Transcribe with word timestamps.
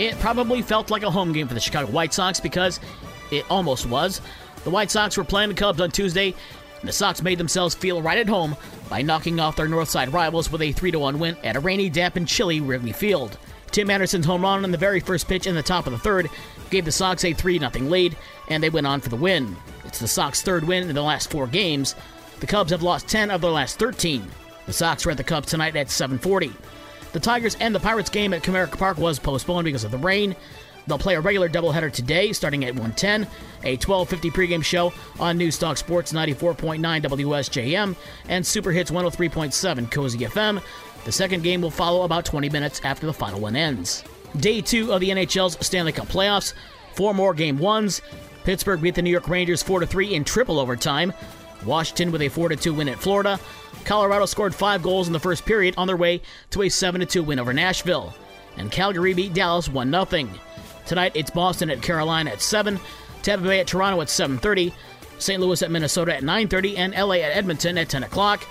It 0.00 0.18
probably 0.18 0.62
felt 0.62 0.90
like 0.90 1.02
a 1.02 1.10
home 1.10 1.34
game 1.34 1.46
for 1.46 1.52
the 1.52 1.60
Chicago 1.60 1.92
White 1.92 2.14
Sox 2.14 2.40
because 2.40 2.80
it 3.30 3.44
almost 3.50 3.84
was. 3.84 4.22
The 4.64 4.70
White 4.70 4.90
Sox 4.90 5.14
were 5.14 5.24
playing 5.24 5.50
the 5.50 5.54
Cubs 5.54 5.78
on 5.78 5.90
Tuesday, 5.90 6.34
and 6.80 6.88
the 6.88 6.92
Sox 6.92 7.20
made 7.20 7.36
themselves 7.36 7.74
feel 7.74 8.00
right 8.00 8.16
at 8.16 8.26
home 8.26 8.56
by 8.88 9.02
knocking 9.02 9.38
off 9.40 9.56
their 9.56 9.68
Northside 9.68 10.10
rivals 10.10 10.50
with 10.50 10.62
a 10.62 10.72
3 10.72 10.92
1 10.92 11.18
win 11.18 11.36
at 11.44 11.54
a 11.54 11.60
rainy, 11.60 11.90
damp, 11.90 12.16
and 12.16 12.26
chilly 12.26 12.62
Wrigley 12.62 12.92
Field. 12.92 13.36
Tim 13.72 13.90
Anderson's 13.90 14.24
home 14.24 14.40
run 14.40 14.64
on 14.64 14.70
the 14.70 14.78
very 14.78 15.00
first 15.00 15.28
pitch 15.28 15.46
in 15.46 15.54
the 15.54 15.62
top 15.62 15.86
of 15.86 15.92
the 15.92 15.98
third 15.98 16.30
gave 16.70 16.86
the 16.86 16.92
Sox 16.92 17.22
a 17.26 17.34
3 17.34 17.58
0 17.58 17.70
lead, 17.84 18.16
and 18.48 18.62
they 18.62 18.70
went 18.70 18.86
on 18.86 19.02
for 19.02 19.10
the 19.10 19.16
win. 19.16 19.54
It's 19.84 19.98
the 19.98 20.08
Sox' 20.08 20.40
third 20.40 20.64
win 20.64 20.88
in 20.88 20.94
the 20.94 21.02
last 21.02 21.30
four 21.30 21.46
games. 21.46 21.94
The 22.40 22.46
Cubs 22.46 22.70
have 22.70 22.82
lost 22.82 23.06
10 23.06 23.30
of 23.30 23.42
their 23.42 23.50
last 23.50 23.78
13. 23.78 24.26
The 24.64 24.72
Sox 24.72 25.04
are 25.04 25.10
at 25.10 25.18
the 25.18 25.24
Cubs 25.24 25.48
tonight 25.48 25.76
at 25.76 25.88
7:40. 25.88 26.54
The 27.12 27.20
Tigers 27.20 27.56
and 27.60 27.74
the 27.74 27.80
Pirates 27.80 28.10
game 28.10 28.32
at 28.32 28.42
Comerica 28.42 28.78
Park 28.78 28.98
was 28.98 29.18
postponed 29.18 29.64
because 29.64 29.84
of 29.84 29.90
the 29.90 29.98
rain. 29.98 30.36
They'll 30.86 30.98
play 30.98 31.16
a 31.16 31.20
regular 31.20 31.48
doubleheader 31.48 31.92
today, 31.92 32.32
starting 32.32 32.64
at 32.64 32.74
1:10, 32.74 33.26
a 33.64 33.76
12:50 33.76 34.30
pregame 34.30 34.64
show 34.64 34.92
on 35.18 35.38
Newstalk 35.38 35.76
Sports 35.76 36.12
94.9 36.12 37.02
WSJM 37.02 37.96
and 38.28 38.46
Super 38.46 38.72
Hits 38.72 38.90
103.7 38.90 39.90
Cozy 39.90 40.20
FM. 40.20 40.62
The 41.04 41.12
second 41.12 41.42
game 41.42 41.62
will 41.62 41.70
follow 41.70 42.02
about 42.02 42.24
20 42.24 42.48
minutes 42.48 42.80
after 42.84 43.06
the 43.06 43.12
final 43.12 43.40
one 43.40 43.56
ends. 43.56 44.04
Day 44.38 44.60
two 44.60 44.92
of 44.92 45.00
the 45.00 45.10
NHL's 45.10 45.64
Stanley 45.64 45.92
Cup 45.92 46.08
playoffs. 46.08 46.54
Four 46.94 47.14
more 47.14 47.34
game 47.34 47.58
ones. 47.58 48.02
Pittsburgh 48.44 48.80
beat 48.80 48.94
the 48.94 49.02
New 49.02 49.10
York 49.10 49.28
Rangers 49.28 49.62
4 49.62 49.84
3 49.84 50.14
in 50.14 50.24
triple 50.24 50.58
overtime. 50.58 51.12
Washington 51.64 52.12
with 52.12 52.22
a 52.22 52.28
4 52.28 52.50
2 52.50 52.74
win 52.74 52.88
at 52.88 52.98
Florida. 52.98 53.38
Colorado 53.84 54.26
scored 54.26 54.54
five 54.54 54.82
goals 54.82 55.06
in 55.06 55.12
the 55.12 55.20
first 55.20 55.44
period 55.44 55.74
on 55.76 55.86
their 55.86 55.96
way 55.96 56.22
to 56.50 56.62
a 56.62 56.68
7 56.68 57.06
2 57.06 57.22
win 57.22 57.38
over 57.38 57.52
Nashville. 57.52 58.14
And 58.56 58.70
Calgary 58.70 59.14
beat 59.14 59.34
Dallas 59.34 59.68
1 59.68 59.90
0. 59.90 60.28
Tonight 60.86 61.12
it's 61.14 61.30
Boston 61.30 61.70
at 61.70 61.82
Carolina 61.82 62.30
at 62.30 62.42
7, 62.42 62.80
Tampa 63.22 63.46
Bay 63.46 63.60
at 63.60 63.66
Toronto 63.66 64.00
at 64.00 64.08
7:30, 64.08 64.72
St. 65.18 65.40
Louis 65.40 65.62
at 65.62 65.70
Minnesota 65.70 66.16
at 66.16 66.22
9:30, 66.22 66.76
and 66.76 66.94
LA 66.94 67.16
at 67.16 67.36
Edmonton 67.36 67.78
at 67.78 67.88
10 67.88 68.04
o'clock. 68.04 68.44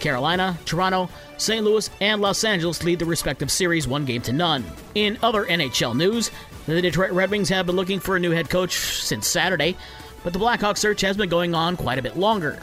Carolina, 0.00 0.58
Toronto, 0.64 1.08
St. 1.36 1.64
Louis, 1.64 1.88
and 2.00 2.20
Los 2.20 2.42
Angeles 2.42 2.82
lead 2.82 2.98
the 2.98 3.04
respective 3.04 3.50
series 3.50 3.86
one 3.86 4.04
game 4.04 4.22
to 4.22 4.32
none. 4.32 4.64
In 4.94 5.18
other 5.22 5.44
NHL 5.44 5.94
news, 5.94 6.30
the 6.66 6.82
Detroit 6.82 7.12
Red 7.12 7.30
Wings 7.30 7.48
have 7.50 7.66
been 7.66 7.76
looking 7.76 8.00
for 8.00 8.16
a 8.16 8.20
new 8.20 8.32
head 8.32 8.50
coach 8.50 8.76
since 8.76 9.28
Saturday, 9.28 9.76
but 10.24 10.32
the 10.32 10.38
Blackhawks 10.40 10.78
search 10.78 11.02
has 11.02 11.16
been 11.16 11.28
going 11.28 11.54
on 11.54 11.76
quite 11.76 12.00
a 12.00 12.02
bit 12.02 12.16
longer. 12.16 12.58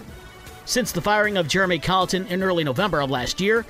Since 0.66 0.92
the 0.92 1.02
firing 1.02 1.38
of 1.38 1.48
Jeremy 1.48 1.80
Colliton 1.80 2.28
in 2.28 2.44
early 2.44 2.66
November 2.66 3.02
of 3.02 3.10
last 3.10 3.40
year, 3.40 3.66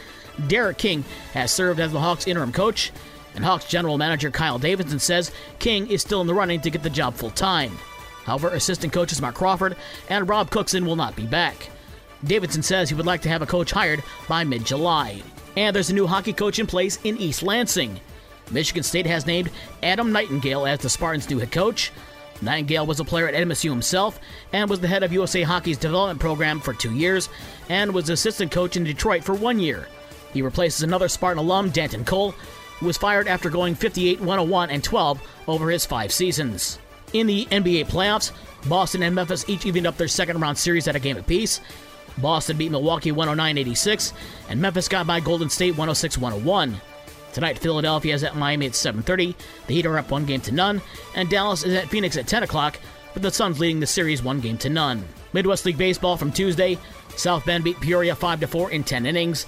Derek 0.47 0.79
King 0.79 1.03
has 1.33 1.51
served 1.51 1.79
as 1.79 1.91
the 1.91 1.99
Hawks' 1.99 2.27
interim 2.27 2.51
coach, 2.51 2.91
and 3.35 3.45
Hawks 3.45 3.65
general 3.65 3.97
manager 3.97 4.31
Kyle 4.31 4.57
Davidson 4.57 4.99
says 4.99 5.31
King 5.59 5.87
is 5.87 6.01
still 6.01 6.21
in 6.21 6.27
the 6.27 6.33
running 6.33 6.61
to 6.61 6.69
get 6.69 6.83
the 6.83 6.89
job 6.89 7.13
full 7.13 7.29
time. 7.29 7.77
However, 8.23 8.49
assistant 8.49 8.93
coaches 8.93 9.21
Marc 9.21 9.35
Crawford 9.35 9.75
and 10.09 10.27
Rob 10.27 10.49
Cookson 10.49 10.85
will 10.85 10.95
not 10.95 11.15
be 11.15 11.25
back. 11.25 11.69
Davidson 12.23 12.61
says 12.61 12.89
he 12.89 12.95
would 12.95 13.05
like 13.05 13.21
to 13.23 13.29
have 13.29 13.41
a 13.41 13.47
coach 13.47 13.71
hired 13.71 14.03
by 14.27 14.43
mid 14.43 14.65
July. 14.65 15.21
And 15.57 15.75
there's 15.75 15.89
a 15.89 15.93
new 15.93 16.07
hockey 16.07 16.33
coach 16.33 16.59
in 16.59 16.67
place 16.67 16.99
in 17.03 17.17
East 17.17 17.43
Lansing. 17.43 17.99
Michigan 18.51 18.83
State 18.83 19.05
has 19.05 19.25
named 19.25 19.49
Adam 19.81 20.11
Nightingale 20.11 20.65
as 20.65 20.79
the 20.79 20.89
Spartans' 20.89 21.29
new 21.29 21.39
head 21.39 21.51
coach. 21.51 21.91
Nightingale 22.41 22.85
was 22.85 22.99
a 22.99 23.05
player 23.05 23.27
at 23.27 23.35
MSU 23.35 23.69
himself 23.69 24.19
and 24.51 24.69
was 24.69 24.79
the 24.79 24.87
head 24.87 25.03
of 25.03 25.13
USA 25.13 25.43
Hockey's 25.43 25.77
development 25.77 26.19
program 26.19 26.59
for 26.59 26.73
two 26.73 26.93
years 26.93 27.29
and 27.69 27.93
was 27.93 28.09
assistant 28.09 28.51
coach 28.51 28.77
in 28.77 28.83
Detroit 28.83 29.23
for 29.23 29.33
one 29.33 29.59
year. 29.59 29.87
He 30.33 30.41
replaces 30.41 30.83
another 30.83 31.07
Spartan 31.07 31.39
alum, 31.39 31.69
Danton 31.69 32.05
Cole, 32.05 32.31
who 32.79 32.87
was 32.87 32.97
fired 32.97 33.27
after 33.27 33.49
going 33.49 33.75
58 33.75 34.19
101 34.19 34.69
and 34.69 34.83
12 34.83 35.21
over 35.47 35.69
his 35.69 35.85
five 35.85 36.11
seasons. 36.11 36.79
In 37.13 37.27
the 37.27 37.45
NBA 37.45 37.87
playoffs, 37.87 38.31
Boston 38.67 39.03
and 39.03 39.13
Memphis 39.13 39.47
each 39.49 39.65
evened 39.65 39.87
up 39.87 39.97
their 39.97 40.07
second 40.07 40.39
round 40.39 40.57
series 40.57 40.87
at 40.87 40.95
a 40.95 40.99
game 40.99 41.17
apiece. 41.17 41.61
Boston 42.17 42.57
beat 42.57 42.71
Milwaukee 42.71 43.11
109 43.11 43.57
86, 43.57 44.13
and 44.49 44.61
Memphis 44.61 44.87
got 44.87 45.07
by 45.07 45.19
Golden 45.19 45.49
State 45.49 45.71
106 45.71 46.17
101. 46.17 46.81
Tonight, 47.33 47.59
Philadelphia 47.59 48.13
is 48.13 48.23
at 48.23 48.35
Miami 48.35 48.65
at 48.65 48.75
7:30. 48.75 49.35
The 49.67 49.73
Heat 49.73 49.85
are 49.85 49.97
up 49.97 50.11
one 50.11 50.25
game 50.25 50.41
to 50.41 50.51
none, 50.51 50.81
and 51.15 51.29
Dallas 51.29 51.63
is 51.63 51.73
at 51.73 51.89
Phoenix 51.89 52.17
at 52.17 52.27
10 52.27 52.43
o'clock, 52.43 52.77
with 53.13 53.23
the 53.23 53.31
Suns 53.31 53.59
leading 53.59 53.79
the 53.79 53.87
series 53.87 54.21
one 54.21 54.41
game 54.41 54.57
to 54.59 54.69
none. 54.69 55.05
Midwest 55.31 55.65
League 55.65 55.77
baseball 55.77 56.17
from 56.17 56.31
Tuesday: 56.31 56.77
South 57.15 57.45
Bend 57.45 57.63
beat 57.63 57.79
Peoria 57.79 58.15
5 58.15 58.49
4 58.49 58.71
in 58.71 58.83
10 58.83 59.05
innings. 59.05 59.45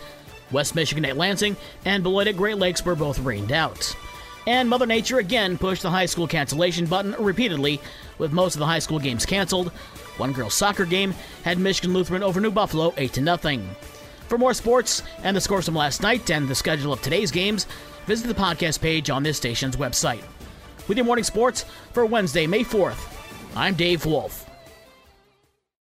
West 0.52 0.76
Michigan 0.76 1.06
at 1.06 1.18
Lansing 1.18 1.58
and 1.84 2.04
Beloit 2.04 2.28
at 2.28 2.38
Great 2.38 2.58
Lakes 2.58 2.86
were 2.86 2.96
both 2.96 3.20
rained 3.20 3.52
out. 3.52 3.96
And 4.46 4.70
Mother 4.70 4.86
Nature 4.86 5.20
again 5.20 5.58
pushed 5.58 5.82
the 5.82 5.90
high 5.90 6.06
school 6.06 6.28
cancellation 6.28 6.86
button 6.86 7.16
repeatedly, 7.18 7.82
with 8.18 8.32
most 8.32 8.56
of 8.56 8.60
the 8.60 8.66
high 8.66 8.80
school 8.80 9.00
games 9.00 9.26
canceled. 9.26 9.70
One 10.18 10.32
girls' 10.32 10.54
soccer 10.54 10.86
game 10.86 11.14
had 11.44 11.58
Michigan 11.58 11.94
Lutheran 11.94 12.24
over 12.24 12.40
New 12.40 12.52
Buffalo 12.52 12.94
8 12.98 13.16
0. 13.16 13.38
For 14.28 14.38
more 14.38 14.54
sports 14.54 15.04
and 15.24 15.36
the 15.36 15.42
scores 15.42 15.66
from 15.66 15.76
last 15.76 16.02
night 16.02 16.30
and 16.32 16.48
the 16.48 16.56
schedule 16.56 16.94
of 16.94 17.02
today's 17.02 17.32
games, 17.32 17.68
visit 18.08 18.28
the 18.28 18.34
podcast 18.34 18.82
page 18.82 19.10
on 19.10 19.24
this 19.24 19.38
station's 19.38 19.76
website. 19.76 20.24
With 20.88 20.98
your 20.98 21.06
morning 21.06 21.24
sports 21.24 21.66
for 21.94 22.06
Wednesday, 22.06 22.48
May 22.48 22.64
4th, 22.64 23.00
I'm 23.56 23.76
Dave 23.76 24.06
Wolf. 24.06 24.43